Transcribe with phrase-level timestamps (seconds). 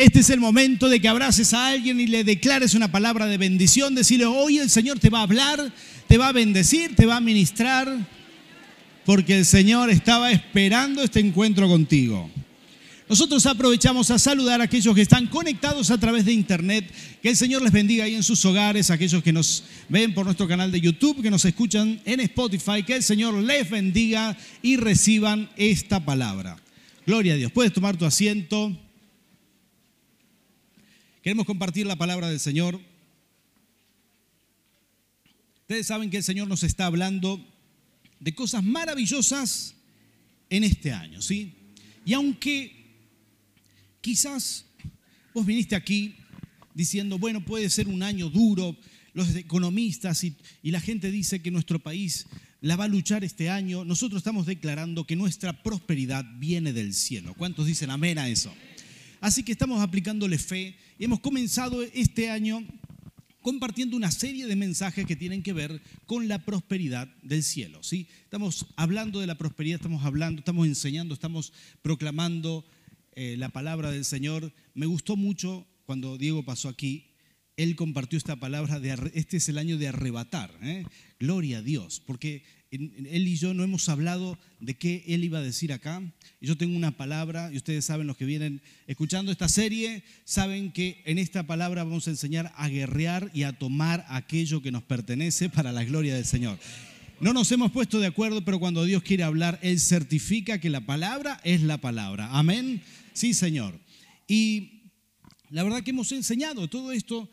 [0.00, 3.36] Este es el momento de que abraces a alguien y le declares una palabra de
[3.36, 3.94] bendición.
[3.94, 5.74] Decirle, hoy el Señor te va a hablar,
[6.08, 8.08] te va a bendecir, te va a ministrar,
[9.04, 12.30] porque el Señor estaba esperando este encuentro contigo.
[13.10, 16.90] Nosotros aprovechamos a saludar a aquellos que están conectados a través de internet.
[17.22, 20.48] Que el Señor les bendiga ahí en sus hogares, aquellos que nos ven por nuestro
[20.48, 22.84] canal de YouTube, que nos escuchan en Spotify.
[22.86, 26.56] Que el Señor les bendiga y reciban esta palabra.
[27.06, 27.52] Gloria a Dios.
[27.52, 28.74] Puedes tomar tu asiento.
[31.22, 32.80] Queremos compartir la palabra del Señor.
[35.62, 37.44] Ustedes saben que el Señor nos está hablando
[38.18, 39.74] de cosas maravillosas
[40.48, 41.54] en este año, ¿sí?
[42.04, 42.80] Y aunque
[44.00, 44.64] Quizás
[45.34, 46.14] vos viniste aquí
[46.74, 48.76] diciendo, bueno, puede ser un año duro,
[49.12, 52.26] los economistas y, la gente dice que nuestro país
[52.60, 53.84] la va a luchar este año.
[53.84, 57.34] Nosotros estamos declarando que nuestra prosperidad viene del cielo.
[57.34, 58.52] ¿Cuántos dicen amén a eso?
[59.20, 62.64] Así que estamos aplicándole fe y hemos comenzado este año
[63.42, 67.82] compartiendo una serie de mensajes que tienen que ver con la prosperidad del cielo.
[67.82, 68.08] ¿sí?
[68.22, 72.64] Estamos hablando de la prosperidad, estamos hablando, estamos enseñando, estamos proclamando
[73.14, 74.52] eh, la palabra del Señor.
[74.74, 77.09] Me gustó mucho cuando Diego pasó aquí.
[77.60, 80.50] Él compartió esta palabra de este es el año de arrebatar.
[80.62, 80.86] ¿eh?
[81.18, 85.42] Gloria a Dios, porque él y yo no hemos hablado de qué él iba a
[85.42, 86.02] decir acá.
[86.40, 91.02] Yo tengo una palabra, y ustedes saben, los que vienen escuchando esta serie, saben que
[91.04, 95.50] en esta palabra vamos a enseñar a guerrear y a tomar aquello que nos pertenece
[95.50, 96.58] para la gloria del Señor.
[97.20, 100.80] No nos hemos puesto de acuerdo, pero cuando Dios quiere hablar, Él certifica que la
[100.86, 102.30] palabra es la palabra.
[102.32, 102.80] Amén.
[103.12, 103.78] Sí, Señor.
[104.26, 104.80] Y
[105.50, 107.28] la verdad que hemos enseñado todo esto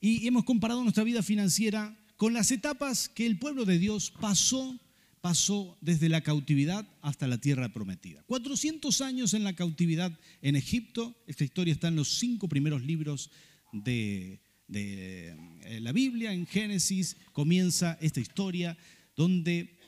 [0.00, 4.78] y hemos comparado nuestra vida financiera con las etapas que el pueblo de Dios pasó,
[5.20, 8.22] pasó desde la cautividad hasta la tierra prometida.
[8.26, 11.14] 400 años en la cautividad en Egipto.
[11.26, 13.30] Esta historia está en los cinco primeros libros
[13.72, 14.40] de,
[14.72, 15.36] eh,
[15.80, 16.32] la Biblia.
[16.32, 18.76] En Génesis comienza esta historia
[19.16, 19.78] donde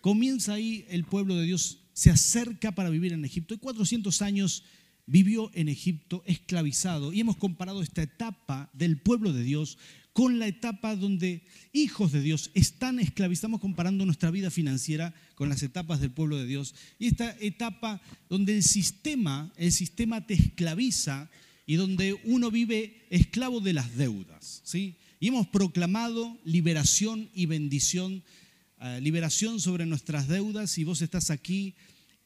[0.00, 3.54] comienza ahí el pueblo de Dios, se acerca para vivir en Egipto.
[3.54, 4.64] Y 400 años
[5.06, 9.78] vivió en Egipto esclavizado y hemos comparado esta etapa del pueblo de Dios
[10.12, 11.42] con la etapa donde
[11.72, 13.38] hijos de Dios están esclavizados.
[13.38, 16.74] Estamos comparando nuestra vida financiera con las etapas del pueblo de Dios.
[16.98, 21.30] Y esta etapa donde el sistema, el sistema te esclaviza
[21.66, 24.60] y donde uno vive esclavo de las deudas.
[24.64, 24.96] ¿sí?
[25.18, 28.22] Y hemos proclamado liberación y bendición,
[28.80, 30.76] eh, liberación sobre nuestras deudas.
[30.76, 31.74] Y vos estás aquí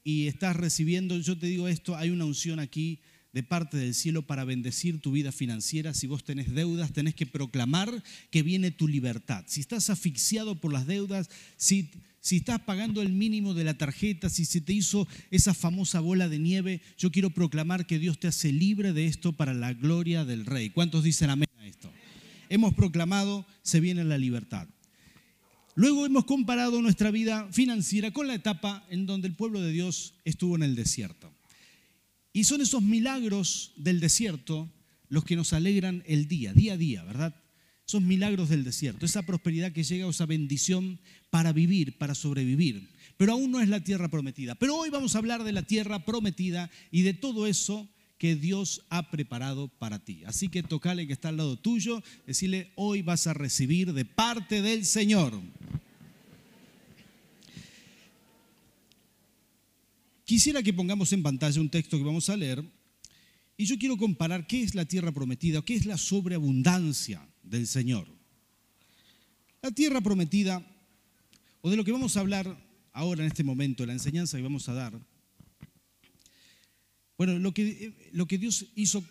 [0.06, 3.00] y estás recibiendo, yo te digo esto, hay una unción aquí
[3.32, 5.94] de parte del cielo para bendecir tu vida financiera.
[5.94, 9.44] Si vos tenés deudas, tenés que proclamar que viene tu libertad.
[9.48, 11.90] Si estás asfixiado por las deudas, si,
[12.20, 16.28] si estás pagando el mínimo de la tarjeta, si se te hizo esa famosa bola
[16.28, 20.24] de nieve, yo quiero proclamar que Dios te hace libre de esto para la gloria
[20.24, 20.70] del Rey.
[20.70, 21.90] ¿Cuántos dicen amén a esto?
[22.48, 24.68] Hemos proclamado, se viene la libertad.
[25.76, 30.14] Luego hemos comparado nuestra vida financiera con la etapa en donde el pueblo de Dios
[30.24, 31.30] estuvo en el desierto.
[32.32, 34.70] Y son esos milagros del desierto
[35.10, 37.36] los que nos alegran el día, día a día, ¿verdad?
[37.84, 40.98] Son milagros del desierto, esa prosperidad que llega, esa bendición
[41.28, 42.88] para vivir, para sobrevivir.
[43.18, 44.54] Pero aún no es la tierra prometida.
[44.54, 47.86] Pero hoy vamos a hablar de la tierra prometida y de todo eso
[48.18, 50.22] que Dios ha preparado para ti.
[50.24, 54.62] Así que tocale que está al lado tuyo, decirle, hoy vas a recibir de parte
[54.62, 55.40] del Señor.
[60.24, 62.64] Quisiera que pongamos en pantalla un texto que vamos a leer
[63.56, 68.08] y yo quiero comparar qué es la tierra prometida, qué es la sobreabundancia del Señor.
[69.62, 70.66] La tierra prometida,
[71.60, 72.58] o de lo que vamos a hablar
[72.92, 75.00] ahora en este momento, la enseñanza que vamos a dar,
[77.18, 79.04] bueno, lo que, lo que Dios hizo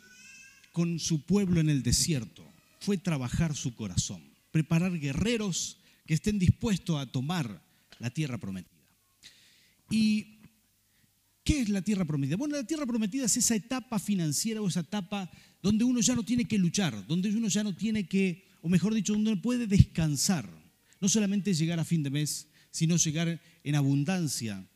[0.71, 2.45] con su pueblo en el desierto
[2.79, 4.21] fue trabajar su corazón,
[4.51, 7.63] preparar guerreros que estén dispuestos a tomar
[7.99, 8.75] la tierra prometida.
[9.89, 10.39] ¿Y
[11.43, 12.37] qué es la tierra prometida?
[12.37, 15.29] Bueno, la tierra prometida es esa etapa financiera o esa etapa
[15.61, 18.93] donde uno ya no tiene que luchar, donde uno ya no tiene que, o mejor
[18.93, 20.47] dicho, donde uno puede descansar.
[20.99, 24.67] No solamente llegar a fin de mes, sino llegar en abundancia.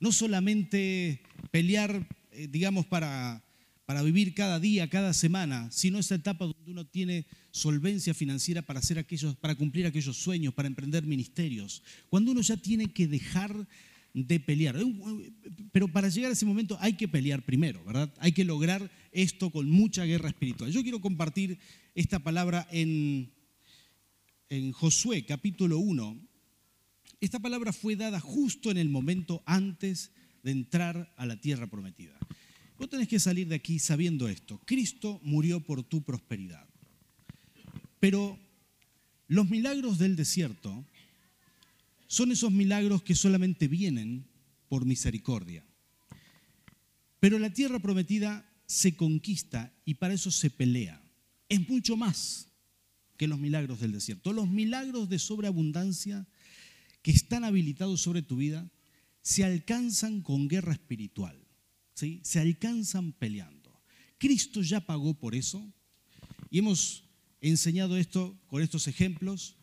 [0.00, 3.42] No solamente pelear eh, digamos, para,
[3.86, 8.80] para vivir cada día, cada semana, sino esa etapa donde uno tiene solvencia financiera para,
[8.80, 11.82] hacer aquellos, para cumplir aquellos sueños, para emprender ministerios.
[12.08, 13.66] Cuando uno ya tiene que dejar
[14.12, 14.76] de pelear.
[15.72, 18.12] Pero para llegar a ese momento hay que pelear primero, ¿verdad?
[18.18, 20.70] Hay que lograr esto con mucha guerra espiritual.
[20.70, 21.58] Yo quiero compartir
[21.94, 23.32] esta palabra en,
[24.48, 26.18] en Josué capítulo 1.
[27.20, 30.12] Esta palabra fue dada justo en el momento antes
[30.42, 32.18] de entrar a la tierra prometida.
[32.78, 34.60] Vos tenés que salir de aquí sabiendo esto.
[34.64, 36.66] Cristo murió por tu prosperidad.
[37.98, 38.38] Pero
[39.26, 40.84] los milagros del desierto
[42.06, 44.26] son esos milagros que solamente vienen
[44.68, 45.64] por misericordia.
[47.20, 51.02] Pero la tierra prometida se conquista y para eso se pelea.
[51.48, 52.48] Es mucho más
[53.16, 54.32] que los milagros del desierto.
[54.32, 56.26] Los milagros de sobreabundancia
[57.02, 58.70] que están habilitados sobre tu vida
[59.28, 61.38] se alcanzan con guerra espiritual
[62.22, 63.82] se alcanzan peleando.
[64.18, 65.72] Cristo ya pagó por eso
[66.50, 67.04] y hemos
[67.40, 69.56] enseñado esto con estos ejemplos.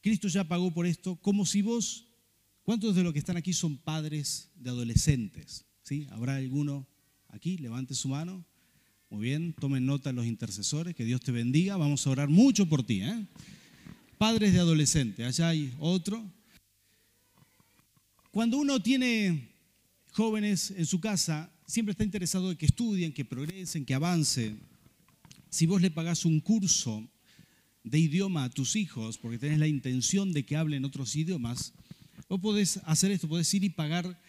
[0.00, 2.06] Cristo ya pagó por esto como si vos,
[2.62, 5.66] ¿cuántos de los que están aquí son padres de adolescentes?
[5.82, 6.06] ¿Sí?
[6.10, 6.88] ¿Habrá alguno
[7.28, 7.58] aquí?
[7.58, 8.44] Levante su mano.
[9.10, 11.76] Muy bien, tomen nota los intercesores, que Dios te bendiga.
[11.76, 13.02] Vamos a orar mucho por ti.
[13.02, 13.26] ¿eh?
[14.16, 16.39] Padres de adolescentes, allá hay otro.
[18.30, 19.48] Cuando uno tiene
[20.12, 24.60] jóvenes en su casa, siempre está interesado en que estudien, que progresen, que avancen.
[25.48, 27.10] Si vos le pagás un curso
[27.82, 31.74] de idioma a tus hijos, porque tenés la intención de que hablen otros idiomas,
[32.28, 34.22] vos podés hacer esto, podés ir y pagar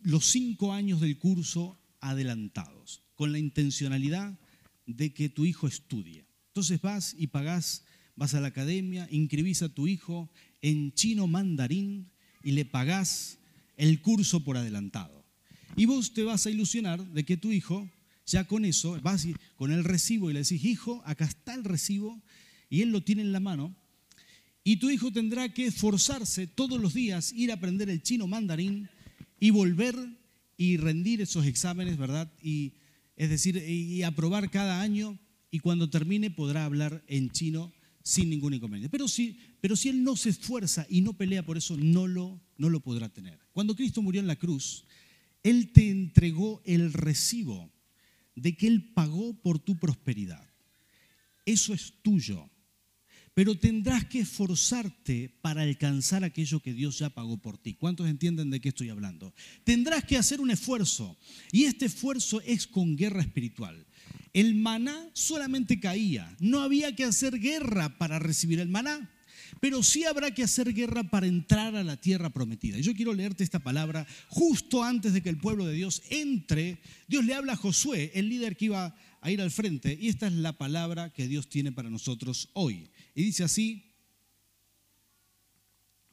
[0.00, 4.40] los cinco años del curso adelantados, con la intencionalidad
[4.86, 6.26] de que tu hijo estudie.
[6.48, 7.84] Entonces vas y pagás,
[8.16, 10.32] vas a la academia, inscribís a tu hijo
[10.62, 12.09] en chino mandarín
[12.42, 13.38] y le pagás
[13.76, 15.24] el curso por adelantado.
[15.76, 17.88] Y vos te vas a ilusionar de que tu hijo,
[18.26, 19.26] ya con eso, vas
[19.56, 22.20] con el recibo y le decís, hijo, acá está el recibo,
[22.68, 23.74] y él lo tiene en la mano,
[24.62, 28.88] y tu hijo tendrá que esforzarse todos los días, ir a aprender el chino mandarín
[29.38, 29.96] y volver
[30.56, 32.30] y rendir esos exámenes, ¿verdad?
[32.42, 32.74] Y,
[33.16, 35.18] es decir, y aprobar cada año,
[35.50, 37.72] y cuando termine podrá hablar en chino
[38.02, 38.90] sin ningún inconveniente.
[38.90, 42.40] Pero si, pero si él no se esfuerza y no pelea por eso, no lo,
[42.56, 43.38] no lo podrá tener.
[43.52, 44.84] Cuando Cristo murió en la cruz,
[45.42, 47.72] Él te entregó el recibo
[48.34, 50.46] de que Él pagó por tu prosperidad.
[51.44, 52.48] Eso es tuyo.
[53.32, 57.74] Pero tendrás que esforzarte para alcanzar aquello que Dios ya pagó por ti.
[57.74, 59.32] ¿Cuántos entienden de qué estoy hablando?
[59.64, 61.16] Tendrás que hacer un esfuerzo.
[61.52, 63.86] Y este esfuerzo es con guerra espiritual.
[64.32, 66.36] El maná solamente caía.
[66.40, 69.10] No había que hacer guerra para recibir el maná.
[69.60, 72.78] Pero sí habrá que hacer guerra para entrar a la tierra prometida.
[72.78, 76.80] Y yo quiero leerte esta palabra justo antes de que el pueblo de Dios entre.
[77.08, 80.26] Dios le habla a Josué, el líder que iba a ir al frente, y esta
[80.26, 82.88] es la palabra que Dios tiene para nosotros hoy.
[83.14, 83.84] Y dice así,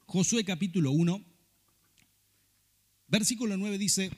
[0.05, 1.23] Josué capítulo 1,
[3.07, 4.11] versículo 9 dice,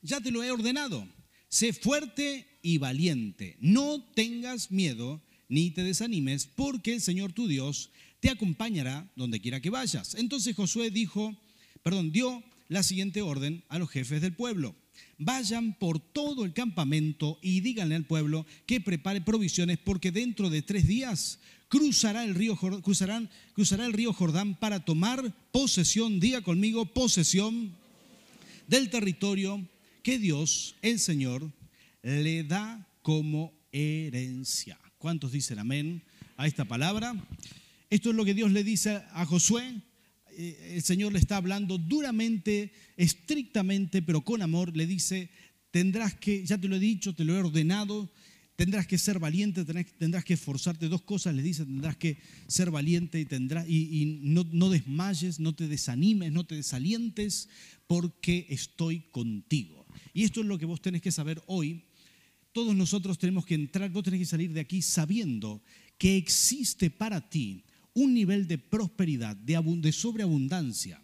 [0.00, 1.08] ya te lo he ordenado,
[1.48, 7.90] sé fuerte y valiente, no tengas miedo ni te desanimes, porque el Señor tu Dios
[8.20, 10.14] te acompañará donde quiera que vayas.
[10.14, 11.36] Entonces Josué dijo,
[11.82, 14.74] perdón, dio la siguiente orden a los jefes del pueblo.
[15.18, 20.62] Vayan por todo el campamento y díganle al pueblo que prepare provisiones porque dentro de
[20.62, 21.38] tres días
[21.68, 27.74] cruzará el río, cruzarán, cruzará el río Jordán para tomar posesión, diga conmigo, posesión
[28.68, 29.66] del territorio
[30.02, 31.50] que Dios, el Señor,
[32.02, 34.78] le da como herencia.
[34.98, 36.02] ¿Cuántos dicen amén
[36.36, 37.14] a esta palabra?
[37.90, 39.82] Esto es lo que Dios le dice a Josué.
[40.36, 44.76] Eh, el Señor le está hablando duramente, estrictamente, pero con amor.
[44.76, 45.30] Le dice,
[45.70, 48.10] tendrás que, ya te lo he dicho, te lo he ordenado,
[48.56, 50.88] tendrás que ser valiente, tendrás que esforzarte.
[50.88, 55.54] Dos cosas le dice, tendrás que ser valiente y, tendrás, y, no, no desmayes, no
[55.54, 57.48] te desanimes, no te desalientes,
[57.86, 59.86] porque estoy contigo.
[60.14, 61.84] Y esto es lo que vos tenés que saber hoy.
[62.52, 65.62] Todos nosotros tenemos que entrar, vos tenés que salir de aquí sabiendo
[65.96, 71.02] que existe para ti un nivel de prosperidad, de, sobreabundancia,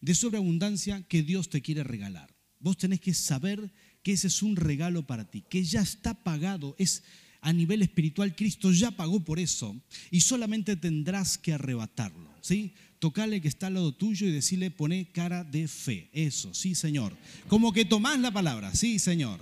[0.00, 2.34] de sobreabundancia que Dios te quiere regalar.
[2.58, 3.72] Vos tenés que saber
[4.02, 7.02] que ese es un regalo para ti, que ya está pagado, es
[7.40, 9.80] a nivel espiritual, Cristo ya pagó por eso
[10.10, 12.74] y solamente tendrás que arrebatarlo, ¿sí?
[13.00, 17.16] Tocale que está al lado tuyo y decirle, pone cara de fe, eso, sí Señor.
[17.48, 19.40] Como que tomás la palabra, sí Señor.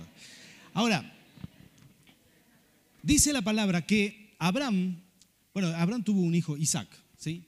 [0.73, 1.20] Ahora,
[3.03, 5.01] dice la palabra que Abraham
[5.53, 6.87] bueno, Abraham tuvo un hijo, Isaac.
[7.17, 7.45] ¿sí?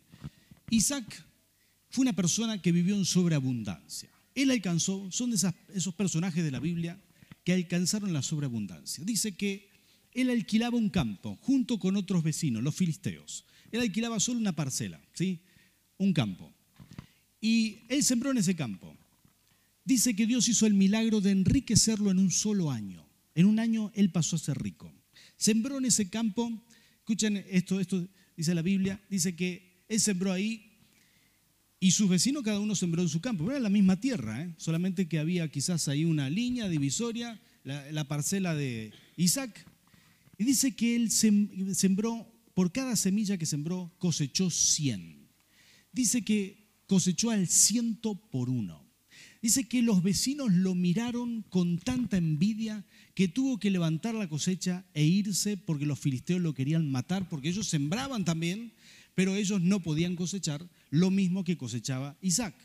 [0.69, 1.25] Isaac
[1.89, 4.09] fue una persona que vivió en sobreabundancia.
[4.35, 6.99] Él alcanzó, son de esos personajes de la Biblia
[7.43, 9.03] que alcanzaron la sobreabundancia.
[9.03, 9.69] Dice que
[10.13, 13.45] él alquilaba un campo junto con otros vecinos, los filisteos.
[13.71, 15.39] Él alquilaba solo una parcela, ¿sí?
[15.97, 16.51] un campo.
[17.39, 18.95] Y él sembró en ese campo.
[19.85, 23.05] Dice que Dios hizo el milagro de enriquecerlo en un solo año.
[23.35, 24.91] En un año él pasó a ser rico.
[25.43, 26.49] Sembró en ese campo
[27.03, 28.07] Escuchen esto, esto
[28.37, 30.71] dice la Biblia, dice que él sembró ahí
[31.81, 33.51] y sus vecinos cada uno sembró en su campo.
[33.51, 34.53] Era la misma tierra, ¿eh?
[34.55, 39.67] solamente que había quizás ahí una línea divisoria, la, la parcela de Isaac.
[40.37, 45.27] Y dice que él sembró, por cada semilla que sembró, cosechó 100.
[45.91, 48.82] Dice que cosechó al ciento por uno.
[49.43, 54.85] Dice que los vecinos lo miraron con tanta envidia que tuvo que levantar la cosecha
[54.93, 58.71] e irse porque los filisteos lo querían matar, porque ellos sembraban también,
[59.15, 62.55] pero ellos no podían cosechar lo mismo que cosechaba Isaac.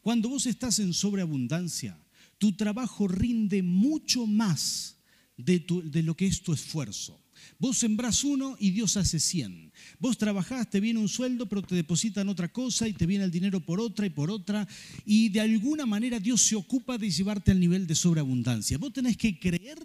[0.00, 1.98] Cuando vos estás en sobreabundancia,
[2.38, 4.96] tu trabajo rinde mucho más
[5.36, 7.21] de, de lo que es tu esfuerzo.
[7.62, 9.70] Vos sembrás uno y Dios hace cien.
[10.00, 13.30] Vos trabajás, te viene un sueldo, pero te depositan otra cosa y te viene el
[13.30, 14.66] dinero por otra y por otra.
[15.06, 18.78] Y de alguna manera Dios se ocupa de llevarte al nivel de sobreabundancia.
[18.78, 19.78] Vos tenés que creer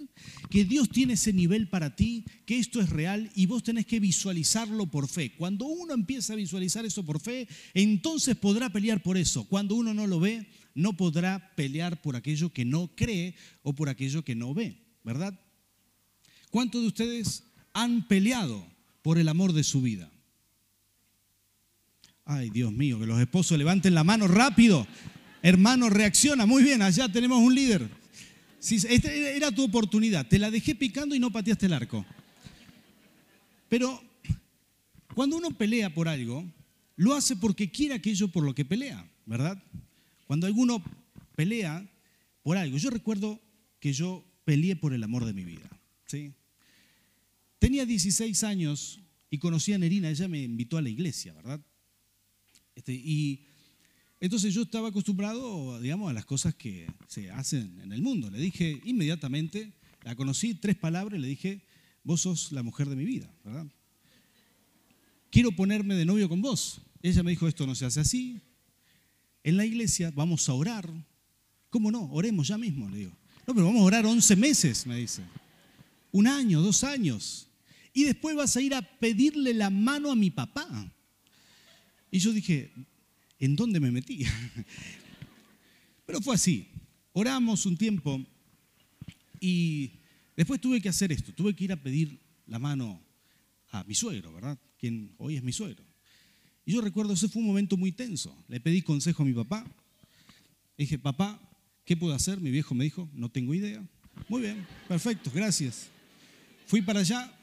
[0.49, 3.99] que Dios tiene ese nivel para ti, que esto es real y vos tenés que
[3.99, 5.35] visualizarlo por fe.
[5.37, 9.43] Cuando uno empieza a visualizar eso por fe, entonces podrá pelear por eso.
[9.43, 13.87] Cuando uno no lo ve, no podrá pelear por aquello que no cree o por
[13.87, 15.39] aquello que no ve, ¿verdad?
[16.49, 17.43] ¿Cuántos de ustedes
[17.77, 18.65] han peleado
[19.03, 20.11] por el amor de su vida?
[22.25, 24.85] Ay, Dios mío, que los esposos levanten la mano rápido.
[25.43, 26.45] Hermano, reacciona.
[26.45, 27.87] Muy bien, allá tenemos un líder.
[28.59, 30.27] esta era tu oportunidad.
[30.27, 32.03] Te la dejé picando y no pateaste el arco.
[33.69, 34.01] Pero
[35.13, 36.43] cuando uno pelea por algo,
[36.95, 39.61] lo hace porque quiere aquello por lo que pelea, ¿verdad?
[40.25, 40.83] Cuando alguno
[41.35, 41.87] pelea
[42.41, 42.77] por algo.
[42.77, 43.39] Yo recuerdo
[43.79, 45.69] que yo peleé por el amor de mi vida.
[46.07, 46.33] ¿sí?
[47.59, 48.99] Tenía 16 años
[49.29, 51.59] y conocí a Nerina, ella me invitó a la iglesia, ¿verdad?
[52.75, 53.47] Este, y
[54.19, 58.29] entonces yo estaba acostumbrado, digamos, a las cosas que se hacen en el mundo.
[58.29, 59.73] Le dije inmediatamente,
[60.03, 61.61] la conocí, tres palabras, le dije,
[62.03, 63.67] vos sos la mujer de mi vida, ¿verdad?
[65.29, 66.81] Quiero ponerme de novio con vos.
[67.01, 68.41] Ella me dijo, esto no se hace así.
[69.43, 70.89] En la iglesia vamos a orar.
[71.69, 72.09] ¿Cómo no?
[72.11, 73.11] Oremos ya mismo, le digo.
[73.45, 75.21] No, pero vamos a orar 11 meses, me dice.
[76.11, 77.46] Un año, dos años.
[77.97, 80.67] Y después vas a ir a pedirle la mano a mi papá.
[82.11, 82.71] Y yo dije,
[83.39, 84.23] ¿en dónde me metí?
[86.05, 86.67] Pero fue así.
[87.13, 88.23] Oramos un tiempo
[89.39, 89.93] y
[90.35, 91.33] después tuve que hacer esto.
[91.33, 93.03] Tuve que ir a pedir la mano
[93.71, 94.59] a mi suegro, ¿verdad?
[94.77, 95.83] Quien hoy es mi suegro.
[96.67, 98.45] Y yo recuerdo, ese fue un momento muy tenso.
[98.47, 99.65] Le pedí consejo a mi papá.
[100.77, 101.41] dije, papá,
[101.83, 102.39] ¿qué puedo hacer?
[102.39, 103.83] Mi viejo me dijo, no tengo idea.
[104.29, 105.87] Muy bien, perfecto, gracias.
[106.67, 107.33] Fui para allá.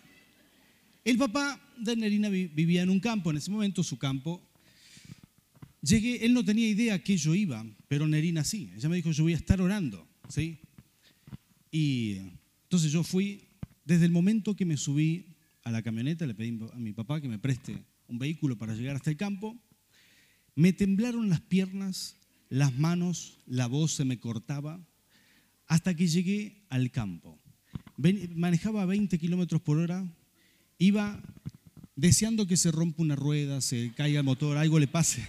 [1.04, 4.42] El papá de Nerina vivía en un campo, en ese momento su campo.
[5.82, 8.70] Llegué, él no tenía idea que yo iba, pero Nerina sí.
[8.74, 10.58] Ella me dijo, yo voy a estar orando, ¿sí?
[11.70, 12.16] Y
[12.62, 13.42] entonces yo fui,
[13.84, 15.26] desde el momento que me subí
[15.62, 18.96] a la camioneta, le pedí a mi papá que me preste un vehículo para llegar
[18.96, 19.58] hasta el campo,
[20.54, 22.16] me temblaron las piernas,
[22.48, 24.80] las manos, la voz se me cortaba,
[25.66, 27.38] hasta que llegué al campo
[27.96, 30.06] manejaba a 20 kilómetros por hora,
[30.78, 31.20] iba
[31.96, 35.26] deseando que se rompa una rueda, se caiga el motor, algo le pase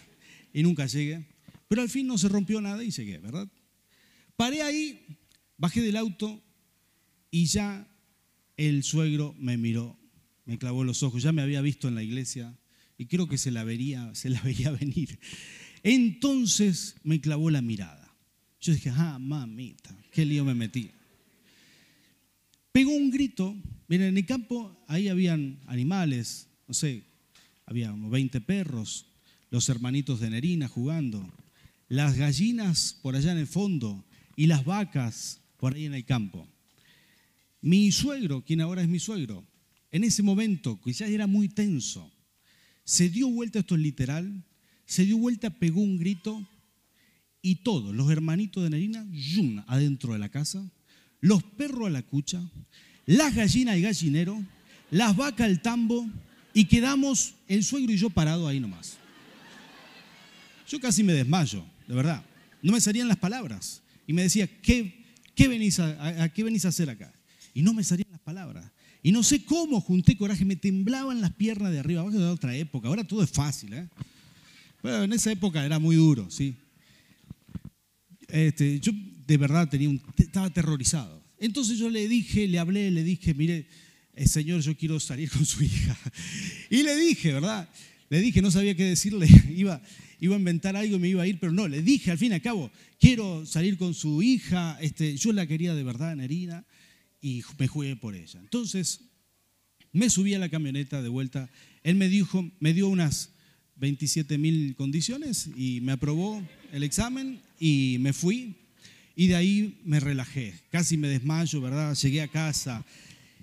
[0.54, 1.25] y nunca llegue.
[1.68, 3.48] Pero al fin no se rompió nada y llegué, ¿verdad?
[4.36, 5.06] Paré ahí,
[5.58, 6.42] bajé del auto
[7.32, 7.88] y ya
[8.58, 9.98] el suegro me miró,
[10.46, 12.58] me clavó los ojos, ya me había visto en la iglesia
[12.98, 15.20] y creo que se la vería, se la veía venir.
[15.84, 18.16] Entonces me clavó la mirada.
[18.60, 20.92] Yo dije, ah, mamita, qué lío me metí
[22.75, 23.56] pegó un grito.
[23.88, 27.04] Miren, en el campo ahí habían animales, no sé,
[27.65, 29.06] había como 20 perros,
[29.51, 31.32] los hermanitos de Nerina jugando,
[31.88, 34.04] las gallinas por allá en el fondo
[34.36, 36.48] y las vacas por ahí en el campo.
[37.62, 39.46] Mi suegro, quien ahora es mi suegro,
[39.92, 42.12] en ese momento, ya era muy tenso,
[42.84, 44.44] se dio vuelta, esto es literal,
[44.86, 46.48] se dio vuelta, pegó un grito
[47.42, 50.72] y todos los hermanitos de Nerina, yum, adentro de la casa,
[51.22, 52.42] los perros a la cucha,
[53.06, 54.44] las gallinas al gallinero,
[54.92, 56.08] las vacas al tambo
[56.54, 58.98] y quedamos el suegro y yo parado ahí nomás.
[60.68, 62.24] Yo casi me desmayo, de verdad.
[62.62, 63.84] No me salían las palabras.
[64.08, 67.14] Y me decía, ¿qué, qué, venís, a, qué venís a hacer acá?
[67.54, 68.72] Y no me salían las palabras.
[69.04, 72.02] Y no sé cómo junté coraje, me temblaban las piernas de arriba.
[72.02, 73.74] Abajo de otra época, ahora todo es fácil.
[73.74, 73.88] ¿eh?
[74.82, 76.56] Pero en esa época era muy duro, ¿sí?
[78.28, 78.92] Este, yo
[79.28, 81.25] de verdad tenía un, estaba aterrorizado.
[81.46, 83.68] Entonces yo le dije, le hablé, le dije, mire,
[84.16, 85.96] eh, Señor, yo quiero salir con su hija.
[86.72, 87.70] Y le dije, ¿verdad?
[88.10, 89.80] Le dije, no sabía qué decirle, iba,
[90.20, 92.32] iba a inventar algo y me iba a ir, pero no, le dije al fin
[92.32, 96.66] y al cabo, quiero salir con su hija, este, yo la quería de verdad, Nerina,
[97.22, 98.40] y me jugué por ella.
[98.40, 99.02] Entonces
[99.92, 101.52] me subí a la camioneta de vuelta,
[101.84, 103.34] él me dijo, me dio unas
[103.75, 108.56] 27 mil condiciones y me aprobó el examen y me fui
[109.15, 111.95] y de ahí me relajé, casi me desmayo, ¿verdad?
[111.95, 112.86] Llegué a casa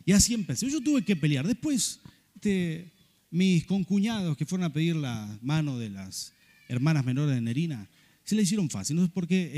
[0.05, 0.69] y así empecé.
[0.71, 1.47] Yo tuve que pelear.
[1.47, 2.01] Después,
[2.35, 2.93] este,
[3.31, 6.35] mis concuñados que fueron a pedir la mano de las
[6.69, 7.89] hermanas menores de Nerina,
[8.25, 8.97] se la hicieron fácil.
[8.97, 9.51] No sé por qué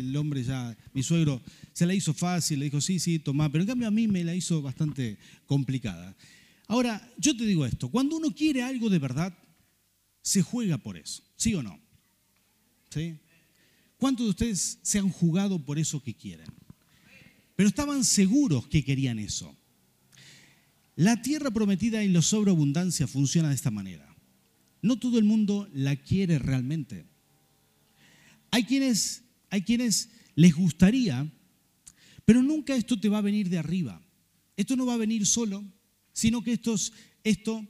[0.00, 1.42] el, hombre ya, mi suegro,
[1.72, 4.24] se la hizo fácil, le dijo, sí, sí, toma, pero en cambio a mí me
[4.24, 6.16] la hizo bastante complicada.
[6.68, 9.36] Ahora, yo te digo esto, cuando uno quiere algo de verdad,
[10.22, 11.78] se juega por eso, ¿sí o no?
[12.90, 13.16] ¿Sí?
[13.98, 16.48] ¿Cuántos de ustedes se han jugado por eso que quieren?
[17.54, 19.56] Pero estaban seguros que querían eso.
[20.96, 24.14] La tierra prometida y la sobreabundancia funciona de esta manera.
[24.82, 27.06] No todo el mundo la quiere realmente.
[28.50, 31.30] Hay quienes, hay quienes les gustaría,
[32.24, 34.02] pero nunca esto te va a venir de arriba.
[34.56, 35.64] Esto no va a venir solo,
[36.12, 36.74] sino que esto,
[37.24, 37.66] esto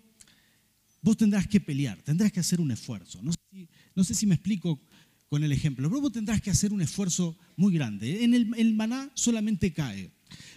[1.02, 3.22] vos tendrás que pelear, tendrás que hacer un esfuerzo.
[3.22, 4.80] No sé, si, no sé si me explico
[5.28, 8.24] con el ejemplo, vos tendrás que hacer un esfuerzo muy grande.
[8.24, 10.10] En el, maná solamente cae,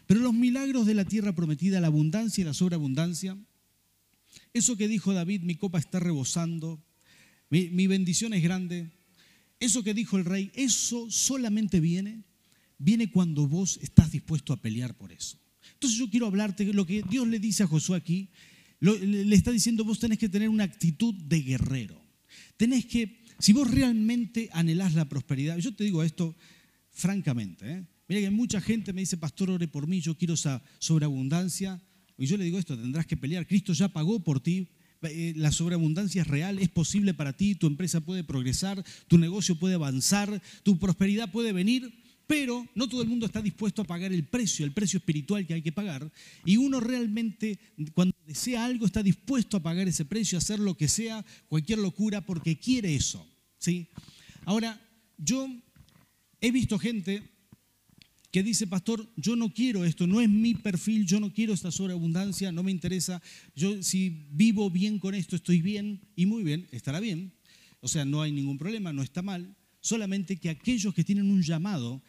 [0.06, 3.38] pero los milagros de la tierra prometida, la abundancia y la sobreabundancia,
[4.54, 6.84] eso que dijo David, mi copa está rebosando,
[7.50, 8.92] mi, bendición es grande,
[9.60, 12.24] eso que dijo el rey, eso solamente viene,
[12.78, 15.40] viene cuando vos estás dispuesto a pelear por eso.
[15.74, 18.30] Entonces yo quiero hablarte de lo que Dios le dice a Josué aquí,
[18.80, 22.02] le está diciendo, vos tenés que tener una actitud de guerrero.
[22.56, 26.36] Tenés que, si vos realmente anhelás la prosperidad, yo te digo esto
[26.91, 27.86] francamente, ¿eh?
[28.08, 31.81] mira que mucha gente me dice, pastor, ore por mí, yo quiero esa sobreabundancia.
[32.17, 33.48] Y yo le digo esto, tendrás que pelear.
[33.48, 34.67] Cristo ya pagó por ti.
[35.03, 39.55] Eh, la sobreabundancia es real, es posible para ti, tu empresa puede progresar, tu negocio
[39.55, 41.93] puede avanzar, tu prosperidad puede venir,
[42.27, 45.53] pero no todo el mundo está dispuesto a pagar el precio, el precio espiritual que
[45.53, 46.12] hay que pagar.
[46.43, 47.58] Y uno realmente,
[47.93, 51.79] cuando desea algo, está dispuesto a pagar ese precio, a hacer lo que sea, cualquier
[51.79, 53.25] locura, porque quiere eso.
[53.60, 53.89] ¿Sí?
[54.46, 54.82] Ahora,
[55.17, 55.48] yo
[56.41, 57.22] he visto gente
[58.32, 61.72] que dice, pastor, yo no quiero esto, no es mi perfil, yo no quiero esta
[61.72, 63.22] sobreabundancia, no me interesa,
[63.56, 67.34] yo si vivo bien con esto, estoy bien y muy bien, estará bien,
[67.82, 71.41] o sea, no hay ningún problema, no está mal, solamente que aquellos que tienen un
[71.41, 72.04] llamado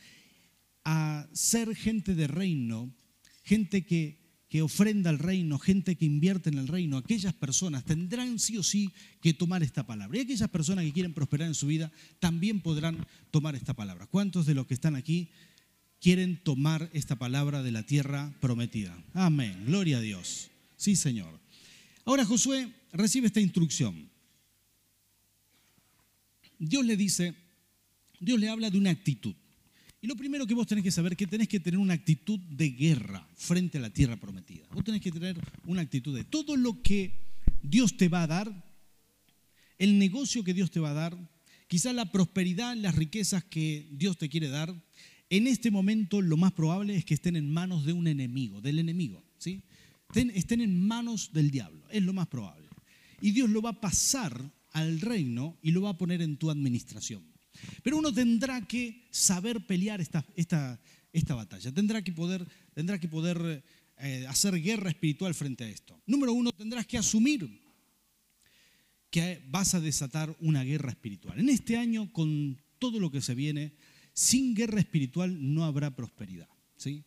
[0.85, 2.95] a ser gente de reino,
[3.43, 4.20] gente que,
[4.51, 8.63] que ofrenda al reino, gente que invierte en el reino, aquellas personas tendrán sí o
[8.63, 10.19] sí que tomar esta palabra.
[10.19, 14.07] Y aquellas personas que quieren prosperar en su vida también podrán tomar esta palabra.
[14.07, 15.31] ¿Cuántos de los que están aquí
[16.01, 18.97] quieren tomar esta palabra de la tierra prometida.
[19.13, 19.65] Amén.
[19.67, 20.51] Gloria a Dios.
[20.77, 21.39] Sí, Señor.
[22.05, 24.09] Ahora Josué recibe esta instrucción.
[26.59, 27.35] Dios le dice,
[28.19, 29.35] Dios le habla de una actitud.
[30.03, 32.39] Y lo primero que vos tenés que saber es que tenés que tener una actitud
[32.39, 34.65] de guerra frente a la tierra prometida.
[34.73, 35.37] Vos tenés que tener
[35.67, 37.13] una actitud de todo lo que
[37.63, 38.65] Dios te va a dar,
[39.79, 41.19] el negocio que Dios te va a dar,
[41.69, 44.75] quizá la prosperidad, las riquezas que Dios te quiere dar,
[45.29, 48.79] en este momento lo más probable es que estén en manos de un enemigo, del
[48.79, 49.63] enemigo, ¿sí?
[50.13, 52.69] Estén, en manos del diablo, es lo más probable.
[53.21, 56.51] Y Dios lo va a pasar al reino y lo va a poner en tu
[56.51, 57.23] administración.
[57.83, 60.81] Pero uno tendrá que saber pelear esta, esta,
[61.13, 63.63] esta batalla, tendrá que poder, tendrá que poder
[63.99, 66.01] eh, hacer guerra espiritual frente a esto.
[66.07, 67.61] Número uno, tendrás que asumir
[69.11, 71.39] que vas a desatar una guerra espiritual.
[71.39, 73.75] En este año, con todo lo que se viene,
[74.13, 76.49] sin guerra espiritual no habrá prosperidad.
[76.77, 77.05] ¿sí?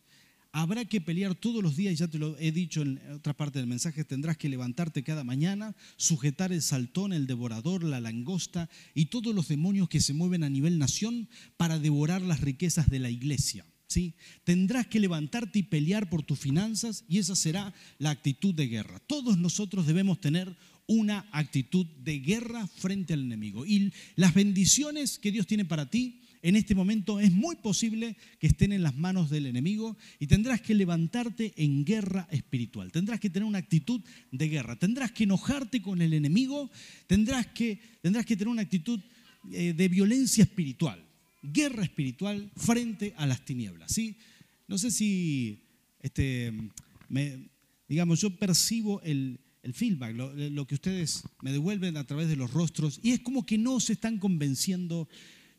[0.55, 3.67] Habrá que pelear todos los días, ya te lo he dicho en otra parte del
[3.67, 9.33] mensaje, tendrás que levantarte cada mañana, sujetar el saltón, el devorador, la langosta y todos
[9.33, 13.65] los demonios que se mueven a nivel nación para devorar las riquezas de la iglesia.
[13.87, 14.13] ¿sí?
[14.43, 18.99] Tendrás que levantarte y pelear por tus finanzas y esa será la actitud de guerra.
[19.07, 23.65] Todos nosotros debemos tener una actitud de guerra frente al enemigo.
[23.65, 28.47] Y las bendiciones que Dios tiene para ti en este momento es muy posible que
[28.47, 32.91] estén en las manos del enemigo y tendrás que levantarte en guerra espiritual.
[32.91, 34.77] Tendrás que tener una actitud de guerra.
[34.77, 36.69] Tendrás que enojarte con el enemigo.
[37.07, 38.99] Tendrás que, tendrás que tener una actitud
[39.53, 41.01] eh, de violencia espiritual.
[41.41, 43.93] Guerra espiritual frente a las tinieblas.
[43.93, 44.17] ¿sí?
[44.67, 45.63] No sé si,
[46.01, 46.51] este,
[47.87, 49.39] digamos, yo percibo el,
[49.73, 53.45] feedback, lo, lo, que ustedes me devuelven a través de los rostros, y es como
[53.45, 55.07] que no se están convenciendo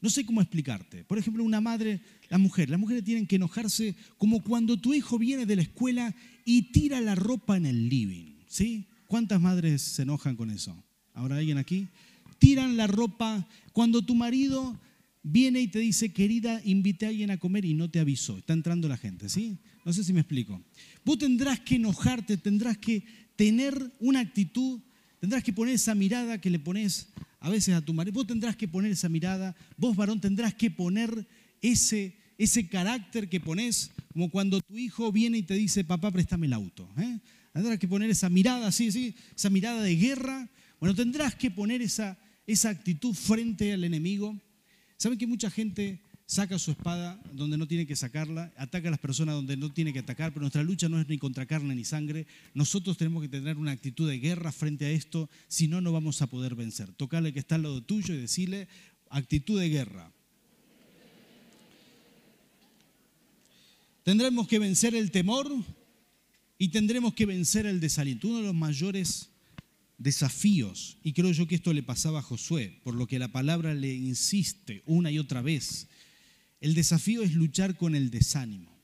[0.05, 1.03] no sé cómo explicarte.
[1.03, 5.19] Por ejemplo, una madre, la mujer, las mujeres tienen que enojarse como cuando tu hijo
[5.19, 6.15] viene de la escuela
[6.45, 8.35] y tira la ropa en el living.
[8.47, 8.85] ¿Sí?
[9.07, 10.77] ¿Cuántas madres se enojan con eso?
[11.15, 11.89] ¿Habrá alguien aquí?
[12.39, 14.79] Tiran la ropa cuando tu marido
[15.23, 18.37] viene y te dice, querida, invité a alguien a comer y no te avisó.
[18.37, 19.57] Está entrando la gente, ¿sí?
[19.87, 20.63] No sé si me explico.
[21.03, 23.05] Vos tendrás que enojarte, tendrás que
[23.37, 24.81] tener una actitud,
[25.25, 27.09] tendrás que poner esa mirada que le pones
[27.41, 28.13] a veces a tu marido.
[28.13, 31.27] Vos tendrás que poner esa mirada, vos varón tendrás que poner
[31.63, 36.45] ese, ese carácter que pones, como cuando tu hijo viene y te dice, papá, préstame
[36.45, 36.87] el auto.
[36.99, 37.21] ¿eh?
[37.55, 39.15] Tendrás que poner esa mirada así, ¿sí?
[39.35, 40.51] esa mirada de guerra.
[40.79, 44.39] Bueno, tendrás que poner esa, esa actitud frente al enemigo.
[44.99, 49.01] ¿Saben que mucha gente saca su espada donde no tiene que sacarla, ataca a las
[49.01, 51.85] personas donde no tiene que atacar, pero nuestra lucha no es ni contra carne ni
[51.85, 52.27] sangre.
[52.55, 56.23] Nosotros tenemos que tener una actitud de guerra frente a esto, si no, no vamos
[56.23, 56.93] a poder vencer.
[56.95, 58.69] Tocarle que está al lado tuyo y decirle,
[59.11, 60.13] actitud de guerra.
[64.03, 65.51] Tendremos que vencer el temor
[66.59, 68.29] y tendremos que vencer el desaliento.
[68.29, 69.31] Uno de los mayores
[69.97, 73.73] desafíos, y creo yo que esto le pasaba a Josué, por lo que la palabra
[73.73, 75.89] le insiste una y otra vez,
[76.65, 78.75] el desafío es luchar con el desánimo.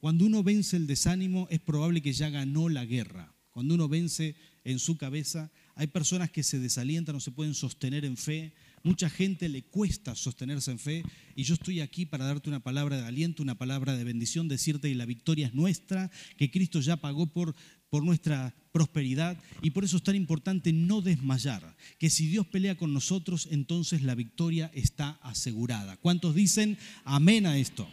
[0.00, 3.32] Cuando uno vence el desánimo es probable que ya ganó la guerra.
[3.52, 8.04] Cuando uno vence en su cabeza, hay personas que se desalientan, no se pueden sostener
[8.04, 8.52] en fe.
[8.82, 11.04] Mucha gente le cuesta sostenerse en fe
[11.36, 14.88] y yo estoy aquí para darte una palabra de aliento, una palabra de bendición, decirte
[14.88, 17.54] que la victoria es nuestra, que Cristo ya pagó por
[17.90, 22.76] por nuestra prosperidad y por eso es tan importante no desmayar, que si Dios pelea
[22.76, 25.96] con nosotros, entonces la victoria está asegurada.
[25.96, 27.88] ¿Cuántos dicen amén a esto?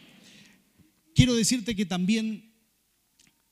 [1.16, 2.54] Quiero decirte que también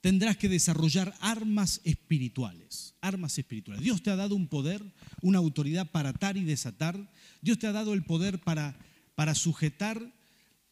[0.01, 3.83] tendrás que desarrollar armas espirituales, armas espirituales.
[3.83, 4.83] Dios te ha dado un poder,
[5.23, 7.11] una autoridad para atar y desatar.
[7.41, 8.77] Dios te ha dado el poder para,
[9.15, 10.13] para sujetar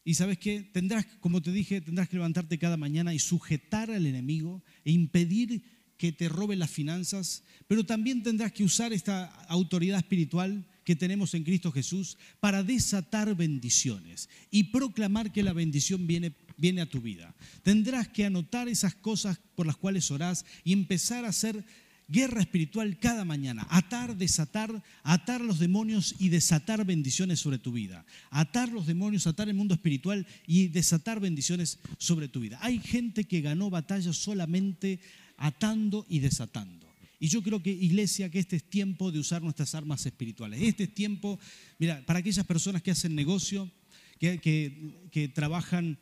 [0.04, 4.06] y sabes qué, tendrás, como te dije, tendrás que levantarte cada mañana y sujetar al
[4.06, 5.62] enemigo e impedir
[5.96, 11.32] que te robe las finanzas, pero también tendrás que usar esta autoridad espiritual que tenemos
[11.32, 17.00] en Cristo Jesús para desatar bendiciones y proclamar que la bendición viene, viene a tu
[17.00, 17.34] vida.
[17.62, 21.64] Tendrás que anotar esas cosas por las cuales orás y empezar a hacer
[22.08, 28.04] guerra espiritual cada mañana, atar, desatar, atar los demonios y desatar bendiciones sobre tu vida.
[28.30, 32.58] Atar los demonios, atar el mundo espiritual y desatar bendiciones sobre tu vida.
[32.60, 35.00] Hay gente que ganó batallas solamente
[35.36, 36.84] atando y desatando.
[37.18, 40.60] Y yo creo que, iglesia, que este es tiempo de usar nuestras armas espirituales.
[40.60, 41.38] Este es tiempo,
[41.78, 43.70] mira, para aquellas personas que hacen negocio,
[44.18, 45.98] que, que trabajan,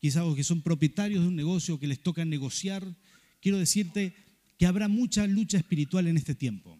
[0.00, 2.86] quizás que son propietarios de un negocio, que les toca negociar,
[3.40, 4.14] quiero decirte,
[4.62, 6.78] que habrá mucha lucha espiritual en este tiempo.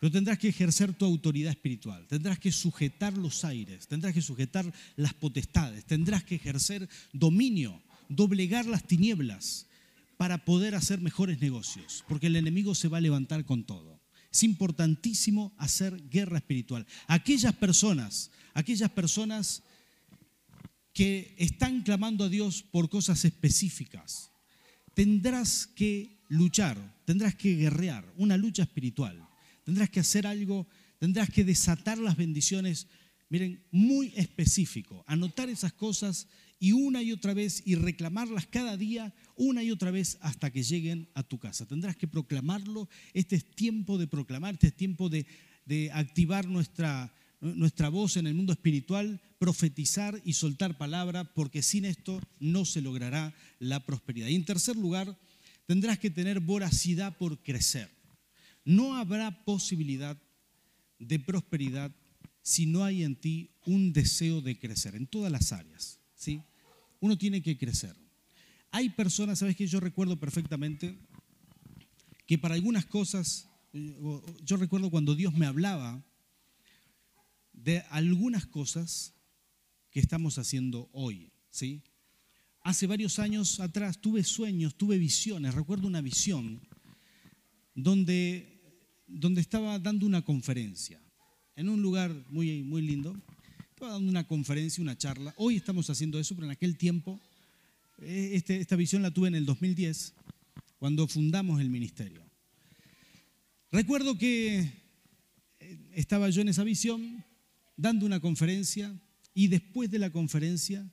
[0.00, 4.66] Pero tendrás que ejercer tu autoridad espiritual, tendrás que sujetar los aires, tendrás que sujetar
[4.96, 9.68] las potestades, tendrás que ejercer dominio, doblegar las tinieblas
[10.16, 14.00] para poder hacer mejores negocios, porque el enemigo se va a levantar con todo.
[14.32, 16.84] Es importantísimo hacer guerra espiritual.
[17.06, 19.62] Aquellas personas, aquellas personas
[20.92, 24.32] que están clamando a Dios por cosas específicas,
[24.94, 29.28] tendrás que luchar, tendrás que guerrear, una lucha espiritual.
[29.64, 30.66] Tendrás que hacer algo,
[30.98, 32.86] tendrás que desatar las bendiciones,
[33.28, 39.12] miren, muy específico, anotar esas cosas y una y otra vez y reclamarlas cada día,
[39.34, 41.66] una y otra vez hasta que lleguen a tu casa.
[41.66, 45.26] Tendrás que proclamarlo, este es tiempo de proclamar, este es tiempo de,
[45.66, 51.86] de activar nuestra, nuestra voz en el mundo espiritual, profetizar y soltar palabra, porque sin
[51.86, 54.28] esto no se logrará la prosperidad.
[54.28, 55.18] Y en tercer lugar,
[55.70, 57.88] Tendrás que tener voracidad por crecer.
[58.64, 60.20] No habrá posibilidad
[60.98, 61.94] de prosperidad
[62.42, 66.00] si no hay en ti un deseo de crecer en todas las áreas.
[66.16, 66.42] ¿sí?
[66.98, 67.94] Uno tiene que crecer.
[68.72, 70.98] Hay personas, ¿sabes que Yo recuerdo perfectamente
[72.26, 76.04] que para algunas cosas, yo recuerdo cuando Dios me hablaba
[77.52, 79.14] de algunas cosas
[79.92, 81.84] que estamos haciendo hoy, ¿sí?
[82.70, 85.56] Hace varios años atrás tuve sueños, tuve visiones.
[85.56, 86.60] Recuerdo una visión
[87.74, 88.62] donde,
[89.08, 91.02] donde estaba dando una conferencia
[91.56, 93.20] en un lugar muy, muy lindo.
[93.70, 95.34] Estaba dando una conferencia, una charla.
[95.36, 97.18] Hoy estamos haciendo eso, pero en aquel tiempo,
[98.02, 100.14] eh, este, esta visión la tuve en el 2010,
[100.78, 102.22] cuando fundamos el ministerio.
[103.72, 104.60] Recuerdo que
[105.58, 107.24] eh, estaba yo en esa visión,
[107.76, 108.96] dando una conferencia,
[109.34, 110.88] y después de la conferencia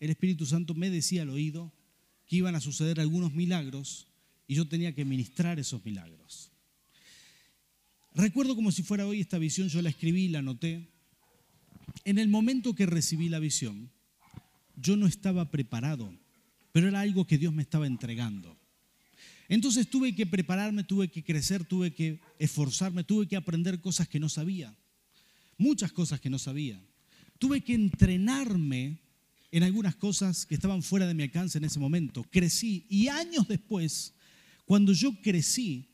[0.00, 1.72] el Espíritu Santo me decía al oído
[2.26, 4.06] que iban a suceder algunos milagros
[4.46, 6.50] y yo tenía que ministrar esos milagros.
[8.14, 10.88] Recuerdo como si fuera hoy esta visión, yo la escribí, la anoté.
[12.04, 13.90] En el momento que recibí la visión,
[14.76, 16.12] yo no estaba preparado,
[16.72, 18.56] pero era algo que Dios me estaba entregando.
[19.48, 24.20] Entonces tuve que prepararme, tuve que crecer, tuve que esforzarme, tuve que aprender cosas que
[24.20, 24.76] no sabía,
[25.56, 26.80] muchas cosas que no sabía.
[27.38, 28.98] Tuve que entrenarme
[29.50, 32.24] en algunas cosas que estaban fuera de mi alcance en ese momento.
[32.24, 34.14] Crecí y años después,
[34.64, 35.88] cuando yo crecí,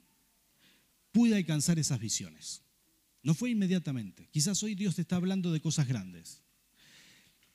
[1.12, 2.62] pude alcanzar esas visiones.
[3.22, 4.28] No fue inmediatamente.
[4.30, 6.42] Quizás hoy Dios te está hablando de cosas grandes.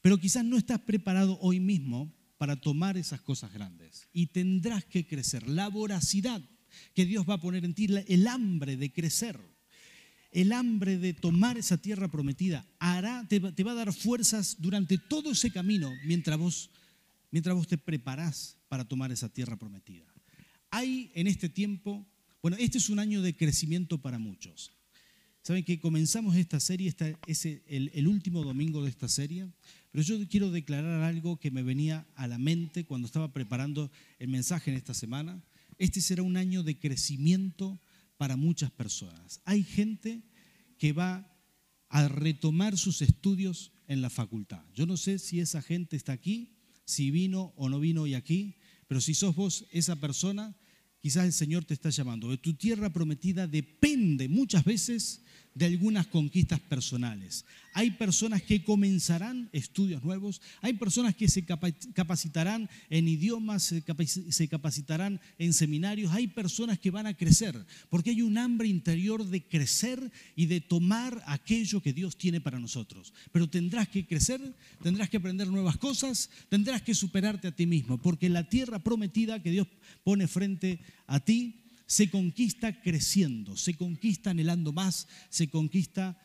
[0.01, 4.07] Pero quizás no estás preparado hoy mismo para tomar esas cosas grandes.
[4.13, 5.47] Y tendrás que crecer.
[5.47, 6.41] La voracidad
[6.95, 9.39] que Dios va a poner en ti, el hambre de crecer,
[10.31, 12.65] el hambre de tomar esa tierra prometida,
[13.27, 16.69] te, va a dar fuerzas durante todo ese camino mientras vos,
[17.31, 20.05] mientras vos te preparás para tomar esa tierra prometida.
[20.69, 22.05] Hay en este tiempo,
[22.41, 24.71] bueno, este es un año de crecimiento para muchos.
[25.41, 29.47] Saben que comenzamos esta serie, este es el, el último domingo de esta serie,
[29.91, 33.89] pero yo quiero declarar algo que me venía a la mente cuando estaba preparando
[34.19, 35.41] el mensaje en esta semana.
[35.79, 37.79] Este será un año de crecimiento
[38.19, 39.39] para muchas personas.
[39.45, 40.21] Hay gente
[40.77, 41.33] que va
[41.87, 44.61] a retomar sus estudios en la facultad.
[44.75, 48.57] Yo no sé si esa gente está aquí, si vino o no vino hoy aquí,
[48.89, 50.53] pero si sos vos esa persona,
[50.99, 52.29] quizás el Señor te está llamando.
[52.29, 55.23] De tu tierra prometida depende muchas veces
[55.59, 57.43] de algunas conquistas personales.
[57.73, 63.73] Hay personas que comenzarán estudios nuevos, hay personas que se capacitarán en idiomas,
[64.29, 69.25] se capacitarán en seminarios, hay personas que van a crecer, porque hay un hambre interior
[69.25, 73.13] de crecer y de tomar aquello que Dios tiene para nosotros.
[73.33, 74.41] Pero tendrás que crecer,
[74.81, 79.43] tendrás que aprender nuevas cosas, tendrás que superarte a ti mismo, porque la tierra prometida
[79.43, 79.67] que Dios
[80.05, 86.15] pone frente a ti se conquista creciendo, se conquista anhelando más, se conquista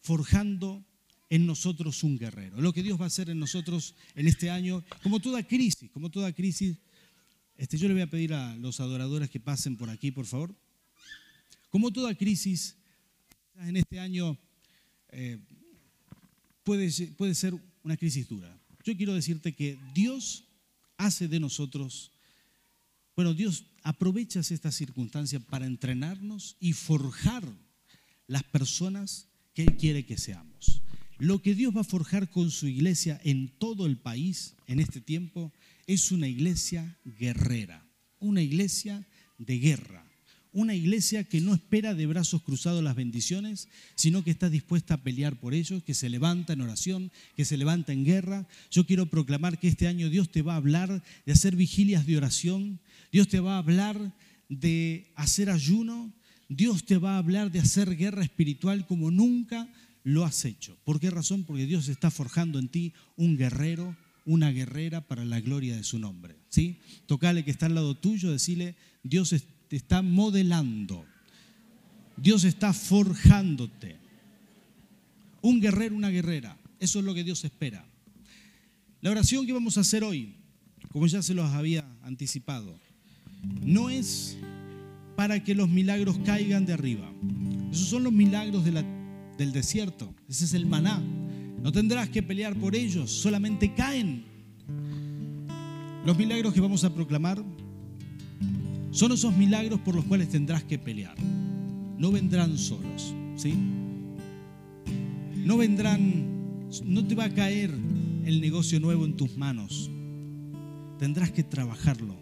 [0.00, 0.86] forjando
[1.28, 2.62] en nosotros un guerrero.
[2.62, 6.10] Lo que Dios va a hacer en nosotros en este año, como toda crisis, como
[6.10, 6.78] toda crisis,
[7.58, 10.56] este, yo le voy a pedir a los adoradores que pasen por aquí, por favor.
[11.68, 12.76] Como toda crisis,
[13.56, 14.38] en este año
[15.10, 15.38] eh,
[16.64, 18.58] puede, puede ser una crisis dura.
[18.82, 20.44] Yo quiero decirte que Dios
[20.96, 22.12] hace de nosotros,
[23.14, 27.44] bueno, Dios aprovechas esta circunstancia para entrenarnos y forjar
[28.26, 30.82] las personas que Él quiere que seamos.
[31.18, 35.00] Lo que Dios va a forjar con su iglesia en todo el país en este
[35.00, 35.52] tiempo
[35.86, 37.86] es una iglesia guerrera,
[38.18, 39.06] una iglesia
[39.38, 40.04] de guerra,
[40.52, 45.02] una iglesia que no espera de brazos cruzados las bendiciones, sino que está dispuesta a
[45.02, 48.46] pelear por ellos, que se levanta en oración, que se levanta en guerra.
[48.70, 52.16] Yo quiero proclamar que este año Dios te va a hablar de hacer vigilias de
[52.16, 54.14] oración, Dios te va a hablar
[54.48, 56.12] de hacer ayuno,
[56.48, 59.68] Dios te va a hablar de hacer guerra espiritual como nunca
[60.04, 60.76] lo has hecho.
[60.84, 61.44] ¿Por qué razón?
[61.44, 65.98] Porque Dios está forjando en ti un guerrero, una guerrera para la gloria de su
[65.98, 66.36] nombre.
[66.50, 66.78] ¿sí?
[67.06, 69.32] Tocale que está al lado tuyo, decirle, Dios
[69.72, 71.06] te está modelando.
[72.18, 73.96] Dios está forjándote.
[75.40, 76.58] Un guerrero, una guerrera.
[76.78, 77.82] Eso es lo que Dios espera.
[79.00, 80.34] La oración que vamos a hacer hoy,
[80.90, 82.78] como ya se los había anticipado,
[83.62, 84.36] no es
[85.16, 87.10] para que los milagros caigan de arriba.
[87.70, 90.14] Esos son los milagros del desierto.
[90.28, 91.02] Ese es el maná.
[91.62, 94.26] No tendrás que pelear por ellos, solamente caen.
[96.04, 97.42] Los milagros que vamos a proclamar
[98.92, 101.16] son esos milagros por los cuales tendrás que pelear.
[101.98, 103.54] No vendrán solos, ¿sí?
[105.34, 107.74] No vendrán, no te va a caer
[108.24, 109.90] el negocio nuevo en tus manos.
[110.98, 112.16] Tendrás que trabajarlo,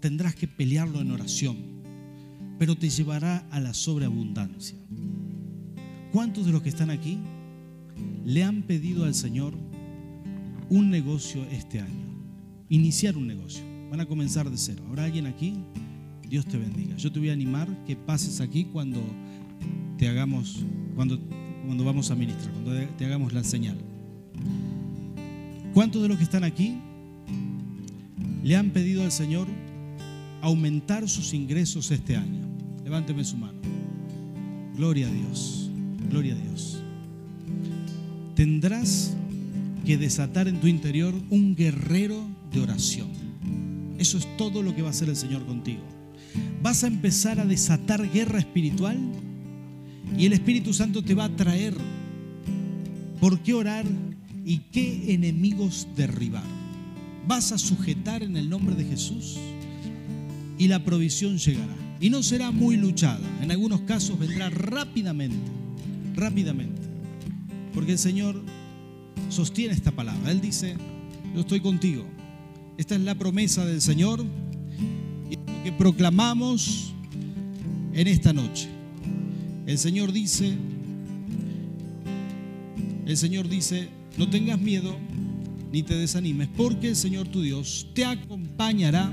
[0.00, 1.56] tendrás que pelearlo en oración,
[2.58, 4.78] pero te llevará a la sobreabundancia.
[6.12, 7.18] ¿Cuántos de los que están aquí
[8.24, 9.52] le han pedido al Señor
[10.70, 12.06] un negocio este año?
[12.68, 13.64] Iniciar un negocio.
[13.90, 14.84] Van a comenzar de cero.
[14.88, 15.54] ¿Habrá alguien aquí?
[16.28, 16.96] Dios te bendiga.
[16.96, 19.00] Yo te voy a animar que pases aquí cuando
[19.98, 21.18] te hagamos, cuando,
[21.64, 23.76] cuando vamos a ministrar, cuando te hagamos la señal.
[25.72, 26.78] ¿Cuántos de los que están aquí
[28.42, 29.48] le han pedido al Señor
[30.40, 32.48] aumentar sus ingresos este año?
[32.84, 33.58] Levánteme su mano.
[34.76, 35.70] Gloria a Dios,
[36.10, 36.82] gloria a Dios.
[38.34, 39.16] Tendrás
[39.84, 43.08] que desatar en tu interior un guerrero de oración.
[43.98, 45.82] Eso es todo lo que va a hacer el Señor contigo
[46.64, 48.96] vas a empezar a desatar guerra espiritual
[50.16, 51.74] y el Espíritu Santo te va a traer
[53.20, 53.84] por qué orar
[54.46, 56.42] y qué enemigos derribar.
[57.28, 59.36] Vas a sujetar en el nombre de Jesús
[60.56, 61.76] y la provisión llegará.
[62.00, 63.28] Y no será muy luchada.
[63.42, 65.36] En algunos casos vendrá rápidamente,
[66.14, 66.80] rápidamente.
[67.74, 68.42] Porque el Señor
[69.28, 70.30] sostiene esta palabra.
[70.30, 70.76] Él dice,
[71.34, 72.06] yo estoy contigo.
[72.78, 74.24] Esta es la promesa del Señor
[75.64, 76.92] que proclamamos
[77.94, 78.68] en esta noche.
[79.66, 80.54] El Señor dice,
[83.06, 84.94] el Señor dice, no tengas miedo
[85.72, 89.10] ni te desanimes, porque el Señor tu Dios te acompañará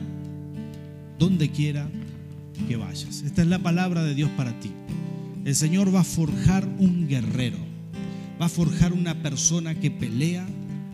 [1.17, 1.89] donde quiera
[2.67, 3.21] que vayas.
[3.21, 4.71] Esta es la palabra de Dios para ti.
[5.45, 7.57] el Señor va a forjar un guerrero,
[8.39, 10.45] va a forjar una persona que pelea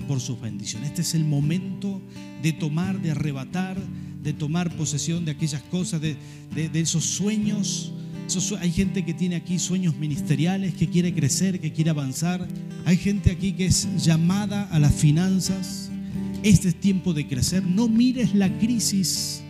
[0.07, 0.89] por sus bendiciones.
[0.89, 1.99] Este es el momento
[2.43, 3.77] de tomar, de arrebatar,
[4.21, 6.17] de tomar posesión de aquellas cosas, de,
[6.73, 7.93] esos sueños.
[8.60, 12.47] hay gente que tiene aquí sueños ministeriales, que quiere crecer, que quiere avanzar.
[12.86, 15.89] Hay gente aquí que es llamada a las finanzas.
[16.43, 17.63] Este es tiempo de crecer.
[17.63, 19.41] No mires la crisis.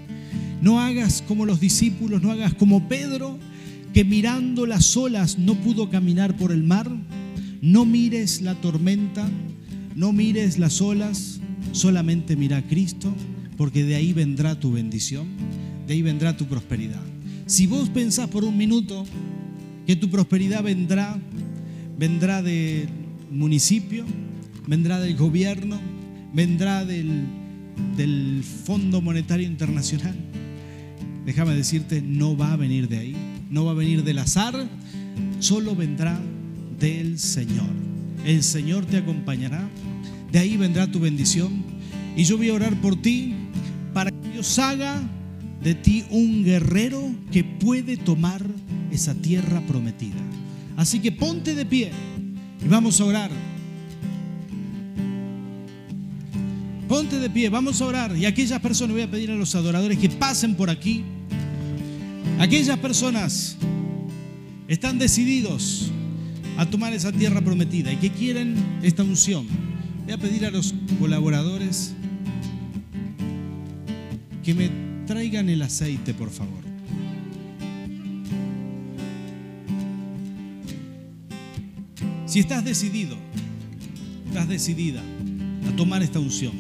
[0.62, 3.38] No hagas como los discípulos, no hagas como Pedro,
[3.94, 6.90] que mirando las olas no pudo caminar por el mar.
[7.62, 9.28] No mires la tormenta,
[9.96, 11.40] no mires las olas,
[11.72, 13.12] solamente mira a Cristo,
[13.58, 15.28] porque de ahí vendrá tu bendición,
[15.88, 17.02] de ahí vendrá tu prosperidad.
[17.46, 19.06] Si vos pensás por un minuto
[19.86, 21.20] que tu prosperidad vendrá,
[21.98, 22.88] vendrá del
[23.32, 24.06] municipio,
[24.68, 25.80] vendrá del gobierno,
[26.34, 27.24] vendrá del,
[27.96, 30.16] del Fondo Monetario Internacional,
[31.26, 33.16] déjame decirte, no va a venir de ahí,
[33.50, 34.68] no va a venir del azar,
[35.40, 36.20] solo vendrá
[36.80, 37.88] del Señor
[38.28, 39.70] el Señor te acompañará,
[40.32, 41.64] de ahí vendrá tu bendición.
[42.18, 43.34] Y yo voy a orar por ti
[44.58, 45.02] Haga
[45.64, 48.46] de ti un guerrero que puede tomar
[48.92, 50.16] esa tierra prometida.
[50.76, 51.92] Así que ponte de pie
[52.64, 53.32] y vamos a orar.
[56.88, 58.16] Ponte de pie, vamos a orar.
[58.16, 61.04] Y aquellas personas, voy a pedir a los adoradores que pasen por aquí.
[62.40, 63.58] Aquellas personas
[64.68, 65.92] están decididos
[66.58, 69.48] a tomar esa tierra prometida y que quieren esta unción.
[70.06, 71.94] Voy a pedir a los colaboradores
[74.48, 74.70] que me
[75.06, 76.64] traigan el aceite, por favor.
[82.26, 83.18] Si estás decidido,
[84.26, 85.04] estás decidida
[85.68, 86.54] a tomar esta unción,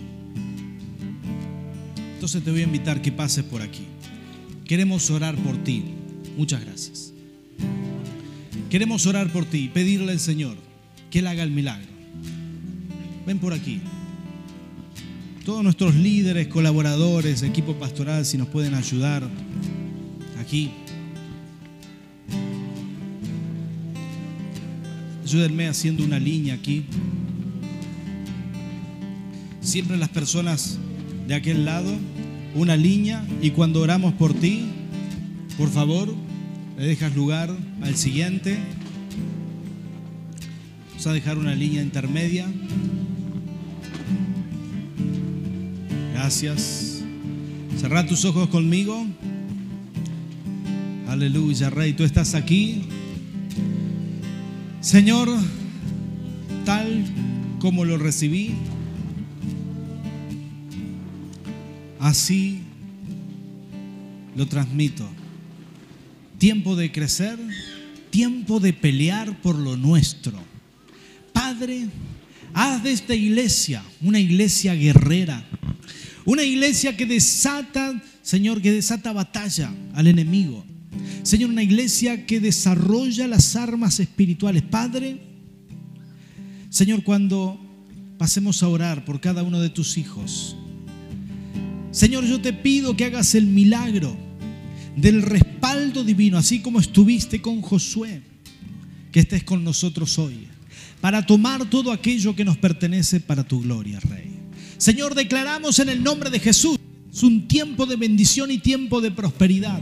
[2.15, 3.85] entonces te voy a invitar que pases por aquí.
[4.65, 5.85] Queremos orar por ti.
[6.35, 7.13] Muchas gracias.
[8.69, 10.57] Queremos orar por ti y pedirle al Señor
[11.09, 11.87] que Él haga el milagro.
[13.25, 13.79] Ven por aquí.
[15.47, 19.23] Todos nuestros líderes, colaboradores, equipo pastoral, si nos pueden ayudar
[20.41, 20.71] aquí.
[25.23, 26.83] Ayúdenme haciendo una línea aquí.
[29.61, 30.79] Siempre las personas
[31.29, 31.93] de aquel lado,
[32.53, 34.65] una línea y cuando oramos por ti,
[35.57, 36.13] por favor,
[36.77, 38.57] le dejas lugar al siguiente.
[40.89, 42.45] Vamos a dejar una línea intermedia.
[46.19, 47.03] Gracias.
[47.79, 49.05] Cerra tus ojos conmigo.
[51.07, 51.93] Aleluya, Rey.
[51.93, 52.81] Tú estás aquí.
[54.81, 55.29] Señor,
[56.65, 57.05] tal
[57.59, 58.55] como lo recibí,
[61.99, 62.61] así
[64.35, 65.07] lo transmito
[66.39, 67.37] tiempo de crecer,
[68.09, 70.33] tiempo de pelear por lo nuestro.
[71.31, 71.85] Padre,
[72.55, 75.45] haz de esta iglesia una iglesia guerrera,
[76.27, 80.65] una iglesia que desata, Señor, que desata batalla al enemigo.
[81.23, 84.61] Señor, una iglesia que desarrolla las armas espirituales.
[84.61, 85.21] Padre,
[86.69, 87.57] Señor, cuando
[88.17, 90.57] pasemos a orar por cada uno de tus hijos,
[91.91, 94.13] Señor, yo te pido que hagas el milagro
[94.97, 98.21] del respaldo divino, así como estuviste con Josué,
[99.13, 100.49] que estés con nosotros hoy,
[100.99, 104.36] para tomar todo aquello que nos pertenece para tu gloria, Rey.
[104.77, 106.77] Señor, declaramos en el nombre de Jesús.
[107.11, 109.81] Es un tiempo de bendición y tiempo de prosperidad,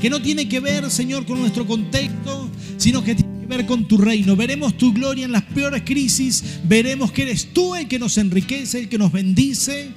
[0.00, 3.88] que no tiene que ver, Señor, con nuestro contexto, sino que tiene que ver con
[3.88, 4.36] tu reino.
[4.36, 8.78] Veremos tu gloria en las peores crisis, veremos que eres tú el que nos enriquece,
[8.78, 9.88] el que nos bendice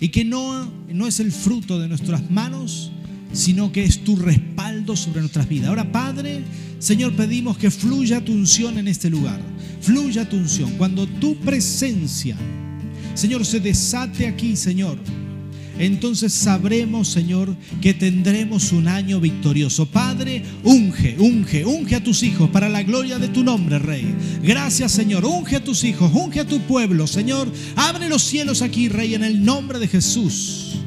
[0.00, 2.90] y que no, no es el fruto de nuestras manos,
[3.32, 5.70] sino que es tu respaldo sobre nuestras vidas.
[5.70, 6.42] Ahora, Padre,
[6.78, 9.40] Señor, pedimos que fluya tu unción en este lugar.
[9.80, 10.72] Fluya tu unción.
[10.76, 12.36] Cuando tu presencia,
[13.14, 14.98] Señor, se desate aquí, Señor,
[15.78, 19.86] entonces sabremos, Señor, que tendremos un año victorioso.
[19.86, 24.14] Padre, unge, unge, unge a tus hijos para la gloria de tu nombre, Rey.
[24.42, 25.24] Gracias, Señor.
[25.24, 27.50] Unge a tus hijos, unge a tu pueblo, Señor.
[27.74, 30.83] Abre los cielos aquí, Rey, en el nombre de Jesús.